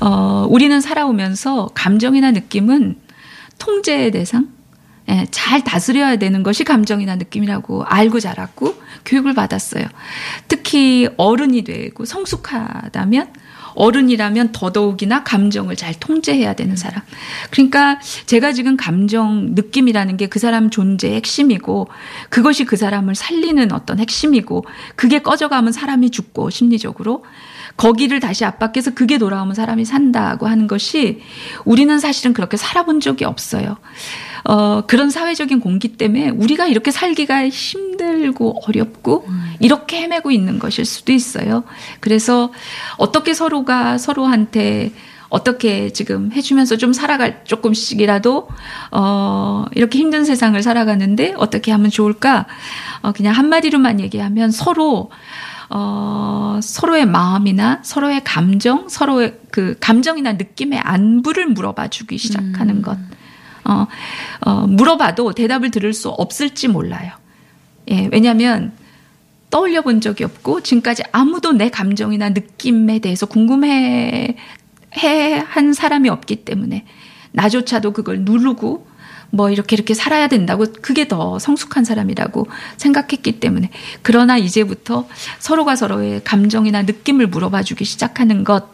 어, 0.00 0.46
우리는 0.48 0.80
살아오면서 0.80 1.70
감정이나 1.74 2.30
느낌은 2.30 2.96
통제의 3.58 4.10
대상, 4.10 4.48
예, 5.08 5.26
잘 5.30 5.62
다스려야 5.64 6.16
되는 6.16 6.42
것이 6.42 6.64
감정이나 6.64 7.16
느낌이라고 7.16 7.84
알고 7.84 8.20
자랐고 8.20 8.74
교육을 9.04 9.34
받았어요. 9.34 9.84
특히 10.48 11.08
어른이 11.16 11.64
되고 11.64 12.04
성숙하다면 12.04 13.32
어른이라면 13.80 14.52
더더욱이나 14.52 15.22
감정을 15.22 15.76
잘 15.76 15.92
통제해야 15.94 16.54
되는 16.54 16.76
사람. 16.76 17.02
그러니까 17.50 18.00
제가 18.26 18.52
지금 18.52 18.76
감정, 18.78 19.54
느낌이라는 19.54 20.16
게 20.16 20.30
그 20.30 20.38
사람 20.38 20.70
존재의 20.70 21.16
핵심이고 21.16 21.88
그것이 22.30 22.64
그 22.64 22.76
사람을 22.76 23.14
살리는 23.14 23.72
어떤 23.72 23.98
핵심이고 23.98 24.64
그게 24.94 25.20
꺼져가면 25.20 25.72
사람이 25.72 26.10
죽고 26.10 26.48
심리적으로 26.48 27.24
거기를 27.76 28.20
다시 28.20 28.44
압박해서 28.44 28.92
그게 28.94 29.18
돌아오면 29.18 29.54
사람이 29.54 29.84
산다고 29.84 30.46
하는 30.46 30.66
것이 30.66 31.20
우리는 31.64 31.98
사실은 31.98 32.32
그렇게 32.32 32.56
살아본 32.56 33.00
적이 33.00 33.24
없어요. 33.24 33.76
어, 34.44 34.82
그런 34.86 35.10
사회적인 35.10 35.60
공기 35.60 35.88
때문에 35.88 36.30
우리가 36.30 36.66
이렇게 36.66 36.90
살기가 36.90 37.48
힘들고 37.48 38.62
어렵고 38.66 39.24
음. 39.28 39.54
이렇게 39.60 40.02
헤매고 40.02 40.30
있는 40.30 40.58
것일 40.58 40.84
수도 40.84 41.12
있어요. 41.12 41.64
그래서 42.00 42.52
어떻게 42.96 43.34
서로가 43.34 43.98
서로한테 43.98 44.92
어떻게 45.30 45.90
지금 45.90 46.32
해주면서 46.32 46.76
좀 46.76 46.92
살아갈 46.92 47.44
조금씩이라도 47.44 48.48
어 48.90 49.64
이렇게 49.72 49.98
힘든 49.98 50.24
세상을 50.24 50.60
살아가는데 50.60 51.34
어떻게 51.36 51.70
하면 51.72 51.90
좋을까? 51.90 52.46
어 53.02 53.12
그냥 53.12 53.34
한마디로만 53.34 54.00
얘기하면 54.00 54.50
서로 54.50 55.10
어 55.70 56.58
서로의 56.60 57.06
마음이나 57.06 57.78
서로의 57.82 58.22
감정, 58.24 58.88
서로의 58.88 59.38
그 59.52 59.76
감정이나 59.78 60.32
느낌의 60.32 60.80
안부를 60.80 61.46
물어봐 61.46 61.88
주기 61.88 62.18
시작하는 62.18 62.78
음. 62.78 62.82
것. 62.82 62.98
어, 63.64 63.86
어, 64.40 64.66
물어봐도 64.66 65.32
대답을 65.32 65.70
들을 65.70 65.92
수 65.92 66.08
없을지 66.08 66.68
몰라요. 66.68 67.12
예, 67.90 68.08
왜냐하면 68.12 68.72
떠올려 69.50 69.82
본 69.82 70.00
적이 70.00 70.24
없고 70.24 70.62
지금까지 70.62 71.02
아무도 71.12 71.52
내 71.52 71.70
감정이나 71.70 72.30
느낌에 72.30 73.00
대해서 73.00 73.26
궁금해 73.26 74.36
해한 74.96 75.72
사람이 75.72 76.08
없기 76.08 76.44
때문에 76.44 76.84
나조차도 77.32 77.92
그걸 77.92 78.20
누르고 78.20 78.86
뭐 79.30 79.50
이렇게 79.50 79.76
이렇게 79.76 79.94
살아야 79.94 80.28
된다고 80.28 80.66
그게 80.82 81.06
더 81.06 81.38
성숙한 81.38 81.84
사람이라고 81.84 82.48
생각했기 82.76 83.38
때문에 83.38 83.70
그러나 84.02 84.36
이제부터 84.36 85.06
서로가 85.38 85.76
서로의 85.76 86.22
감정이나 86.24 86.82
느낌을 86.82 87.28
물어봐 87.28 87.62
주기 87.62 87.84
시작하는 87.84 88.42
것 88.44 88.68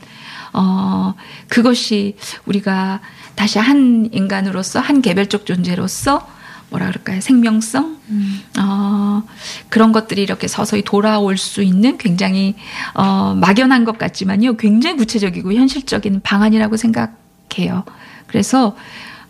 어, 0.53 1.15
그것이 1.49 2.17
우리가 2.47 3.01
다시 3.35 3.59
한 3.59 4.09
인간으로서 4.13 4.81
한 4.81 5.03
개별적 5.03 5.47
존재로서 5.47 6.27
뭐라 6.71 6.89
그럴까요? 6.89 7.21
생명성? 7.21 7.97
음. 8.09 8.41
어, 8.59 9.23
그런 9.69 9.93
것들이 9.93 10.23
이렇게 10.23 10.49
서서히 10.49 10.83
돌아올 10.83 11.39
수 11.39 11.63
있는 11.63 11.97
굉장히, 11.97 12.55
어, 12.95 13.35
막연한 13.35 13.85
것 13.85 13.99
같지만요. 13.99 14.57
굉장히 14.57 14.97
구체적이고 14.97 15.53
현실적인 15.53 16.21
방안이라고 16.23 16.77
생각해요. 16.77 17.85
그래서, 18.27 18.77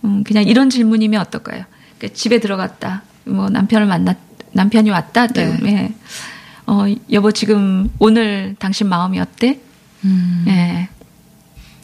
음, 0.05 0.25
그냥 0.25 0.45
이런 0.45 0.71
질문이면 0.71 1.21
어떨까요? 1.21 1.65
그러니까 1.99 2.17
집에 2.17 2.39
들어갔다. 2.41 3.03
뭐 3.25 3.51
남편을 3.51 3.87
만났, 3.87 4.17
남편이 4.53 4.91
왔다. 4.91 5.27
네. 5.27 5.59
네. 5.61 5.95
어, 6.67 6.85
여보 7.13 7.33
지금 7.33 7.91
오늘 7.99 8.57
당신 8.59 8.89
마음이 8.89 9.21
어때? 9.21 9.61
음. 10.05 10.45
예. 10.49 10.89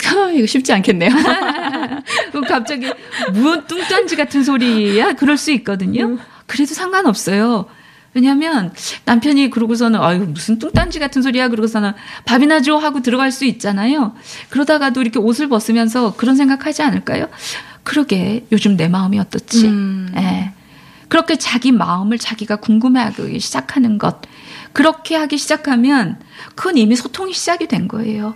이거 0.34 0.46
쉽지 0.46 0.72
않겠네요. 0.72 1.10
갑자기 2.48 2.90
무언 3.32 3.66
뚱딴지 3.66 4.16
같은 4.16 4.42
소리야? 4.42 5.14
그럴 5.14 5.36
수 5.36 5.50
있거든요. 5.52 6.04
음. 6.06 6.18
그래도 6.46 6.74
상관없어요. 6.74 7.66
왜냐하면 8.14 8.74
남편이 9.06 9.50
그러고서는 9.50 10.00
아유 10.00 10.26
무슨 10.28 10.58
뚱딴지 10.58 10.98
같은 10.98 11.22
소리야 11.22 11.48
그러고서는 11.48 11.92
밥이나 12.26 12.60
줘 12.60 12.76
하고 12.76 13.00
들어갈 13.00 13.32
수 13.32 13.46
있잖아요. 13.46 14.14
그러다가도 14.50 15.00
이렇게 15.00 15.18
옷을 15.18 15.48
벗으면서 15.48 16.14
그런 16.16 16.36
생각하지 16.36 16.82
않을까요? 16.82 17.28
그러게 17.84 18.46
요즘 18.52 18.76
내 18.76 18.88
마음이 18.88 19.18
어떻지? 19.18 19.66
음. 19.66 20.12
예. 20.16 20.52
그렇게 21.08 21.36
자기 21.36 21.72
마음을 21.72 22.18
자기가 22.18 22.56
궁금해하기 22.56 23.38
시작하는 23.40 23.98
것 23.98 24.22
그렇게 24.72 25.16
하기 25.16 25.36
시작하면 25.38 26.18
그건 26.54 26.76
이미 26.78 26.96
소통이 26.96 27.32
시작이 27.32 27.66
된 27.66 27.88
거예요. 27.88 28.34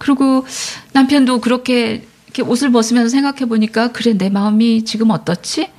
그리고 0.00 0.44
남편도 0.94 1.40
그렇게 1.40 2.06
이렇게 2.26 2.42
옷을 2.42 2.72
벗으면서 2.72 3.08
생각해 3.10 3.46
보니까 3.46 3.92
그래 3.92 4.14
내 4.14 4.30
마음이 4.30 4.84
지금 4.84 5.10
어떻지? 5.10 5.70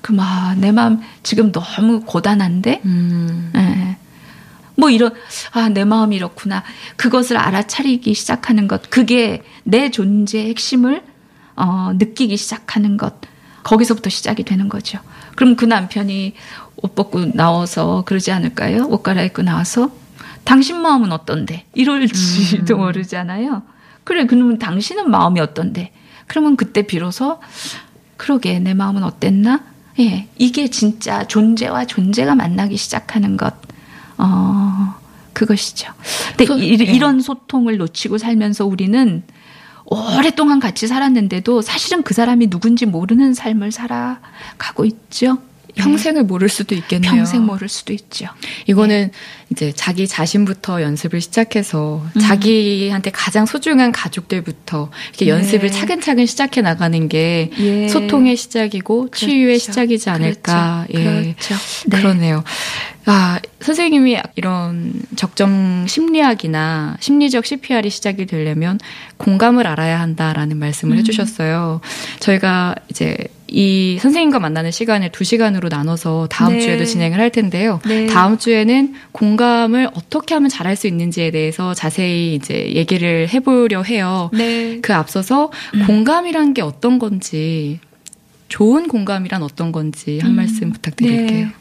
그막내 0.00 0.72
마음 0.72 1.00
지금 1.22 1.52
너무 1.52 2.00
고단한데. 2.00 2.82
음. 2.84 3.50
네. 3.52 3.98
뭐 4.76 4.90
이런 4.90 5.12
아 5.52 5.68
내 5.68 5.84
마음이 5.84 6.14
이렇구나. 6.16 6.62
그것을 6.96 7.36
알아차리기 7.38 8.14
시작하는 8.14 8.68
것. 8.68 8.88
그게 8.88 9.42
내 9.64 9.90
존재의 9.90 10.50
핵심을 10.50 11.02
어 11.56 11.92
느끼기 11.96 12.36
시작하는 12.36 12.96
것. 12.96 13.14
거기서부터 13.64 14.10
시작이 14.10 14.44
되는 14.44 14.68
거죠. 14.68 15.00
그럼 15.34 15.56
그 15.56 15.64
남편이 15.64 16.34
옷 16.76 16.94
벗고 16.94 17.32
나와서 17.32 18.04
그러지 18.06 18.30
않을까요? 18.30 18.86
옷 18.88 19.02
갈아입고 19.02 19.42
나와서 19.42 19.90
당신 20.46 20.80
마음은 20.80 21.12
어떤데? 21.12 21.66
이럴지도 21.74 22.76
음. 22.76 22.78
모르잖아요. 22.78 23.62
그래, 24.04 24.26
그러면 24.26 24.58
당신은 24.58 25.10
마음이 25.10 25.40
어떤데? 25.40 25.92
그러면 26.28 26.56
그때 26.56 26.82
비로소, 26.82 27.40
그러게, 28.16 28.58
내 28.60 28.72
마음은 28.72 29.02
어땠나? 29.02 29.64
예, 29.98 30.28
이게 30.38 30.68
진짜 30.68 31.26
존재와 31.26 31.86
존재가 31.86 32.36
만나기 32.36 32.76
시작하는 32.76 33.36
것, 33.36 33.54
어, 34.18 34.94
그것이죠. 35.32 35.92
근데 36.30 36.46
소, 36.46 36.56
이, 36.58 36.78
예. 36.80 36.98
런 36.98 37.20
소통을 37.20 37.76
놓치고 37.78 38.18
살면서 38.18 38.66
우리는 38.66 39.24
오랫동안 39.84 40.60
같이 40.60 40.86
살았는데도 40.86 41.60
사실은 41.60 42.02
그 42.02 42.14
사람이 42.14 42.50
누군지 42.50 42.86
모르는 42.86 43.34
삶을 43.34 43.72
살아가고 43.72 44.84
있죠. 44.84 45.38
평생을 45.76 46.24
모를 46.24 46.48
수도 46.48 46.74
있겠네요. 46.74 47.12
평생 47.12 47.44
모를 47.44 47.68
수도 47.68 47.92
있죠. 47.92 48.26
이거는 48.66 49.10
네. 49.12 49.18
이제 49.50 49.72
자기 49.74 50.08
자신부터 50.08 50.82
연습을 50.82 51.20
시작해서 51.20 52.04
음. 52.16 52.20
자기한테 52.20 53.10
가장 53.10 53.46
소중한 53.46 53.92
가족들부터 53.92 54.90
이렇게 55.10 55.26
네. 55.26 55.30
연습을 55.30 55.70
차근차근 55.70 56.26
시작해 56.26 56.62
나가는 56.62 57.08
게 57.08 57.50
예. 57.58 57.88
소통의 57.88 58.36
시작이고 58.36 59.10
그렇죠. 59.10 59.26
치유의 59.26 59.58
시작이지 59.58 60.10
않을까. 60.10 60.86
그렇죠. 60.88 61.08
예. 61.08 61.34
그렇죠. 61.34 61.54
네. 61.86 61.98
그러네요. 61.98 62.42
아, 63.08 63.38
선생님이 63.60 64.18
이런 64.34 64.92
적정 65.14 65.86
심리학이나 65.86 66.96
심리적 66.98 67.46
CPR이 67.46 67.88
시작이 67.88 68.26
되려면 68.26 68.80
공감을 69.18 69.66
알아야 69.66 70.00
한다라는 70.00 70.56
말씀을 70.56 70.96
음. 70.96 70.98
해주셨어요. 70.98 71.80
저희가 72.18 72.74
이제 72.88 73.16
이 73.48 73.98
선생님과 74.00 74.40
만나는 74.40 74.70
시간을 74.70 75.12
두 75.12 75.22
시간으로 75.22 75.68
나눠서 75.68 76.26
다음 76.30 76.54
네. 76.54 76.60
주에도 76.60 76.84
진행을 76.84 77.20
할 77.20 77.30
텐데요. 77.30 77.80
네. 77.86 78.06
다음 78.06 78.38
주에는 78.38 78.94
공감을 79.12 79.90
어떻게 79.94 80.34
하면 80.34 80.48
잘할 80.48 80.76
수 80.76 80.86
있는지에 80.86 81.30
대해서 81.30 81.72
자세히 81.72 82.34
이제 82.34 82.72
얘기를 82.74 83.28
해보려 83.28 83.82
해요. 83.82 84.30
네. 84.32 84.80
그 84.82 84.94
앞서서 84.94 85.52
음. 85.74 85.86
공감이란 85.86 86.54
게 86.54 86.62
어떤 86.62 86.98
건지 86.98 87.78
좋은 88.48 88.88
공감이란 88.88 89.42
어떤 89.42 89.72
건지 89.72 90.18
한 90.20 90.32
음, 90.32 90.36
말씀 90.36 90.72
부탁드릴게요. 90.72 91.46
네. 91.46 91.52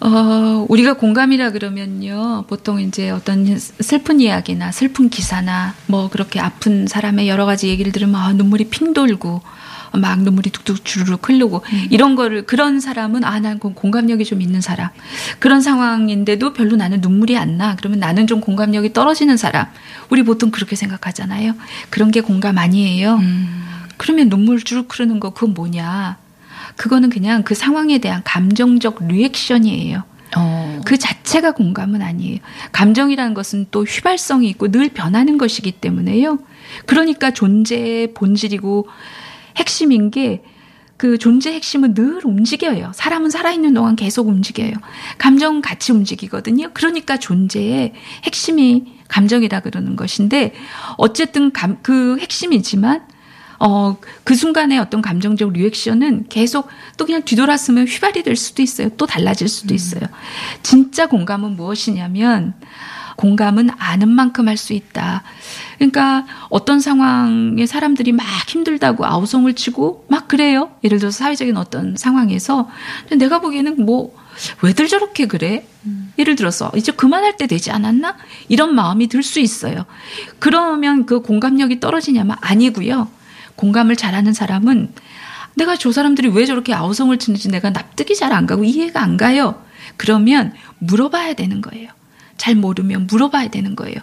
어, 0.00 0.64
우리가 0.68 0.92
공감이라 0.94 1.50
그러면요. 1.50 2.44
보통 2.48 2.80
이제 2.80 3.10
어떤 3.10 3.58
슬픈 3.58 4.20
이야기나 4.20 4.70
슬픈 4.70 5.08
기사나 5.10 5.74
뭐 5.86 6.08
그렇게 6.08 6.38
아픈 6.38 6.86
사람의 6.86 7.28
여러 7.28 7.46
가지 7.46 7.68
얘기를 7.68 7.90
들으면 7.90 8.14
아, 8.14 8.32
눈물이 8.32 8.68
핑 8.68 8.92
돌고 8.92 9.42
막 9.92 10.22
눈물이 10.22 10.50
뚝뚝 10.50 10.84
주르륵 10.84 11.28
흐르고 11.28 11.62
음. 11.72 11.86
이런 11.90 12.14
거를 12.14 12.46
그런 12.46 12.80
사람은 12.80 13.24
아, 13.24 13.38
난 13.40 13.58
공감력이 13.58 14.24
좀 14.24 14.42
있는 14.42 14.60
사람. 14.60 14.90
그런 15.38 15.60
상황인데도 15.60 16.52
별로 16.52 16.76
나는 16.76 17.00
눈물이 17.00 17.36
안 17.36 17.56
나. 17.56 17.76
그러면 17.76 17.98
나는 17.98 18.26
좀 18.26 18.40
공감력이 18.40 18.92
떨어지는 18.92 19.36
사람. 19.36 19.66
우리 20.10 20.22
보통 20.22 20.50
그렇게 20.50 20.76
생각하잖아요. 20.76 21.54
그런 21.90 22.10
게 22.10 22.20
공감 22.20 22.58
아니에요. 22.58 23.16
음. 23.16 23.64
그러면 23.96 24.28
눈물 24.28 24.62
주르륵 24.62 24.94
흐르는 24.94 25.20
거 25.20 25.30
그건 25.30 25.54
뭐냐? 25.54 26.16
그거는 26.76 27.10
그냥 27.10 27.42
그 27.42 27.54
상황에 27.54 27.98
대한 27.98 28.22
감정적 28.24 29.06
리액션이에요. 29.08 30.04
어. 30.36 30.80
그 30.84 30.98
자체가 30.98 31.52
공감은 31.52 32.02
아니에요. 32.02 32.38
감정이라는 32.72 33.34
것은 33.34 33.66
또 33.70 33.84
휘발성이 33.84 34.48
있고 34.50 34.70
늘 34.70 34.88
변하는 34.88 35.38
것이기 35.38 35.72
때문에요. 35.72 36.38
그러니까 36.86 37.30
존재의 37.32 38.14
본질이고 38.14 38.86
핵심인 39.58 40.10
게 40.10 40.42
그 40.98 41.16
존재 41.16 41.54
핵심은 41.54 41.94
늘 41.94 42.20
움직여요. 42.24 42.90
사람은 42.92 43.30
살아있는 43.30 43.72
동안 43.72 43.94
계속 43.94 44.26
움직여요. 44.26 44.72
감정은 45.16 45.62
같이 45.62 45.92
움직이거든요. 45.92 46.70
그러니까 46.74 47.16
존재의 47.16 47.94
핵심이 48.24 48.98
감정이라 49.06 49.60
그러는 49.60 49.94
것인데 49.94 50.52
어쨌든 50.96 51.52
감, 51.52 51.78
그 51.82 52.18
핵심이지만 52.18 53.06
어, 53.60 53.96
그 54.24 54.34
순간에 54.34 54.76
어떤 54.78 55.00
감정적 55.00 55.52
리액션은 55.52 56.26
계속 56.28 56.68
또 56.96 57.06
그냥 57.06 57.22
뒤돌았으면 57.22 57.86
휘발이 57.86 58.24
될 58.24 58.36
수도 58.36 58.62
있어요. 58.62 58.88
또 58.96 59.06
달라질 59.06 59.48
수도 59.48 59.74
음. 59.74 59.76
있어요. 59.76 60.02
진짜 60.62 61.06
공감은 61.06 61.56
무엇이냐면, 61.56 62.54
공감은 63.18 63.70
아는 63.78 64.08
만큼 64.08 64.46
할 64.48 64.56
수 64.56 64.72
있다. 64.72 65.24
그러니까 65.76 66.24
어떤 66.50 66.78
상황에 66.80 67.66
사람들이 67.66 68.12
막 68.12 68.24
힘들다고 68.48 69.04
아우성을 69.06 69.52
치고 69.54 70.06
막 70.08 70.28
그래요. 70.28 70.70
예를 70.84 70.98
들어서 71.00 71.18
사회적인 71.18 71.56
어떤 71.56 71.96
상황에서 71.96 72.68
내가 73.16 73.40
보기에는 73.40 73.84
뭐 73.84 74.14
왜들 74.62 74.86
저렇게 74.86 75.26
그래? 75.26 75.66
음. 75.84 76.12
예를 76.16 76.36
들어서 76.36 76.70
이제 76.76 76.92
그만할 76.92 77.36
때 77.36 77.48
되지 77.48 77.72
않았나? 77.72 78.16
이런 78.48 78.74
마음이 78.76 79.08
들 79.08 79.24
수 79.24 79.40
있어요. 79.40 79.84
그러면 80.38 81.04
그 81.04 81.20
공감력이 81.20 81.80
떨어지냐면 81.80 82.36
아니고요. 82.40 83.08
공감을 83.56 83.96
잘하는 83.96 84.32
사람은 84.32 84.92
내가 85.56 85.74
저 85.74 85.90
사람들이 85.90 86.28
왜 86.28 86.46
저렇게 86.46 86.72
아우성을 86.72 87.16
치는지 87.18 87.48
내가 87.48 87.70
납득이 87.70 88.14
잘 88.14 88.32
안 88.32 88.46
가고 88.46 88.62
이해가 88.62 89.02
안 89.02 89.16
가요. 89.16 89.60
그러면 89.96 90.52
물어봐야 90.78 91.34
되는 91.34 91.60
거예요. 91.60 91.90
잘 92.38 92.54
모르면 92.54 93.06
물어봐야 93.08 93.48
되는 93.48 93.76
거예요. 93.76 93.96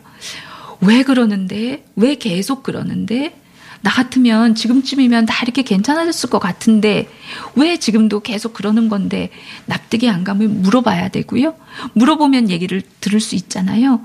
왜 0.81 1.01
그러는데? 1.03 1.83
왜 1.95 2.15
계속 2.15 2.61
그러는데? 2.61 3.41
나 3.81 3.91
같으면 3.91 4.55
지금쯤이면 4.55 5.27
다 5.27 5.43
이렇게 5.43 5.61
괜찮아졌을 5.61 6.29
것 6.29 6.39
같은데 6.39 7.07
왜 7.55 7.77
지금도 7.77 8.21
계속 8.21 8.53
그러는 8.53 8.89
건데 8.89 9.29
납득이 9.67 10.09
안 10.09 10.23
가면 10.23 10.63
물어봐야 10.63 11.09
되고요. 11.09 11.55
물어보면 11.93 12.49
얘기를 12.49 12.81
들을 12.99 13.19
수 13.19 13.35
있잖아요. 13.35 14.01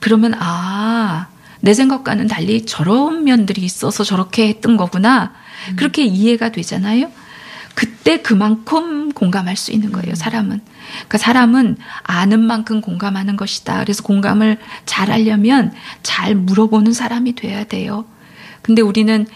그러면 0.00 0.34
아, 0.38 1.28
내 1.60 1.72
생각과는 1.72 2.26
달리 2.28 2.66
저런 2.66 3.24
면들이 3.24 3.62
있어서 3.62 4.04
저렇게 4.04 4.48
했던 4.48 4.76
거구나. 4.76 5.32
음. 5.70 5.76
그렇게 5.76 6.04
이해가 6.04 6.52
되잖아요. 6.52 7.10
그때 7.74 8.20
그만큼 8.20 9.12
공감할 9.12 9.56
수 9.56 9.72
있는 9.72 9.92
거예요, 9.92 10.10
음. 10.10 10.14
사람은. 10.14 10.60
그러니까 10.94 11.18
사람은 11.18 11.76
아는 12.02 12.40
만큼 12.40 12.80
공감하는 12.80 13.36
것이다. 13.36 13.80
그래서 13.80 14.02
공감을 14.02 14.58
잘 14.84 15.10
하려면 15.10 15.72
잘 16.02 16.34
물어보는 16.34 16.92
사람이 16.92 17.34
돼야 17.34 17.64
돼요. 17.64 18.04
근데 18.62 18.82
우리는 18.82 19.26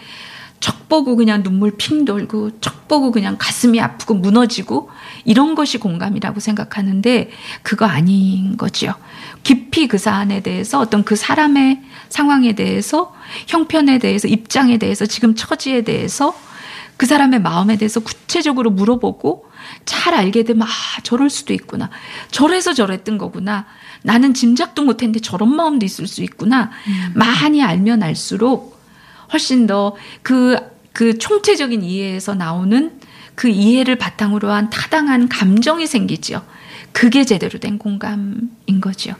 척 0.61 0.87
보고 0.87 1.15
그냥 1.15 1.41
눈물 1.41 1.75
핑 1.75 2.05
돌고 2.05 2.61
척 2.61 2.87
보고 2.87 3.11
그냥 3.11 3.35
가슴이 3.39 3.81
아프고 3.81 4.13
무너지고 4.13 4.91
이런 5.25 5.55
것이 5.55 5.79
공감이라고 5.79 6.39
생각하는데 6.39 7.31
그거 7.63 7.85
아닌 7.85 8.57
거죠. 8.57 8.93
깊이 9.43 9.87
그 9.87 9.97
사안에 9.97 10.41
대해서 10.41 10.79
어떤 10.79 11.03
그 11.03 11.15
사람의 11.15 11.81
상황에 12.09 12.53
대해서 12.53 13.13
형편에 13.47 13.97
대해서 13.97 14.27
입장에 14.27 14.77
대해서 14.77 15.07
지금 15.07 15.33
처지에 15.33 15.81
대해서 15.81 16.35
그 16.95 17.07
사람의 17.07 17.41
마음에 17.41 17.77
대해서 17.77 17.99
구체적으로 17.99 18.69
물어보고 18.69 19.45
잘 19.85 20.13
알게 20.13 20.43
되면 20.43 20.63
아 20.63 21.01
저럴 21.03 21.29
수도 21.29 21.53
있구나 21.53 21.89
저래서 22.31 22.73
저랬던 22.73 23.17
거구나 23.17 23.65
나는 24.03 24.33
짐작도 24.33 24.83
못했는데 24.83 25.19
저런 25.19 25.55
마음도 25.55 25.85
있을 25.85 26.07
수 26.07 26.23
있구나 26.23 26.71
음. 26.87 27.13
많이 27.15 27.63
알면 27.63 28.03
알수록 28.03 28.79
훨씬 29.31 29.67
더 29.67 29.95
그그 30.23 31.17
총체적인 31.19 31.83
이해에서 31.83 32.35
나오는 32.35 32.99
그 33.35 33.47
이해를 33.47 33.97
바탕으로 33.97 34.51
한 34.51 34.69
타당한 34.69 35.29
감정이 35.29 35.87
생기죠. 35.87 36.43
그게 36.91 37.23
제대로 37.23 37.59
된 37.59 37.77
공감인 37.77 38.81
거죠. 38.81 39.15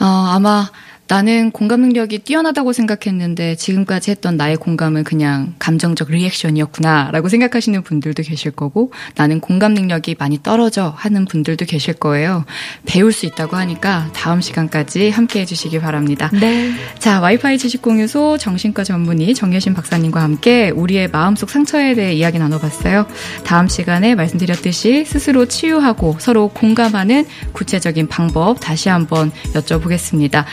어, 0.00 0.04
아마 0.04 0.68
나는 1.08 1.50
공감 1.50 1.80
능력이 1.80 2.18
뛰어나다고 2.18 2.74
생각했는데 2.74 3.56
지금까지 3.56 4.10
했던 4.10 4.36
나의 4.36 4.56
공감은 4.56 5.04
그냥 5.04 5.54
감정적 5.58 6.10
리액션이었구나라고 6.10 7.30
생각하시는 7.30 7.82
분들도 7.82 8.22
계실 8.22 8.52
거고 8.52 8.92
나는 9.16 9.40
공감 9.40 9.72
능력이 9.72 10.16
많이 10.18 10.42
떨어져 10.42 10.92
하는 10.96 11.24
분들도 11.24 11.64
계실 11.64 11.94
거예요. 11.94 12.44
배울 12.84 13.12
수 13.12 13.24
있다고 13.24 13.56
하니까 13.56 14.10
다음 14.12 14.42
시간까지 14.42 15.08
함께 15.08 15.40
해주시기 15.40 15.80
바랍니다. 15.80 16.30
네. 16.38 16.72
자, 16.98 17.20
와이파이 17.20 17.56
지식공유소 17.56 18.36
정신과 18.36 18.84
전문의 18.84 19.34
정여신 19.34 19.72
박사님과 19.72 20.22
함께 20.22 20.68
우리의 20.70 21.08
마음속 21.08 21.48
상처에 21.48 21.94
대해 21.94 22.12
이야기 22.12 22.38
나눠봤어요. 22.38 23.06
다음 23.44 23.66
시간에 23.68 24.14
말씀드렸듯이 24.14 25.06
스스로 25.06 25.46
치유하고 25.46 26.16
서로 26.18 26.48
공감하는 26.48 27.24
구체적인 27.52 28.08
방법 28.08 28.60
다시 28.60 28.90
한번 28.90 29.30
여쭤보겠습니다. 29.54 30.44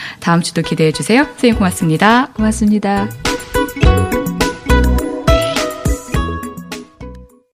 주도 0.46 0.62
기대해 0.62 0.92
주세요. 0.92 1.24
선생님 1.24 1.56
고맙습니다. 1.56 2.28
고맙습니다. 2.34 3.35